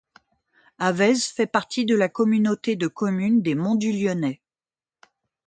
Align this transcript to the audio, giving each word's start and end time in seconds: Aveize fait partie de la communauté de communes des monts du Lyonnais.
Aveize 0.79 1.27
fait 1.27 1.45
partie 1.45 1.85
de 1.85 1.93
la 1.95 2.09
communauté 2.09 2.75
de 2.75 2.87
communes 2.87 3.43
des 3.43 3.53
monts 3.53 3.75
du 3.75 3.91
Lyonnais. 3.91 4.41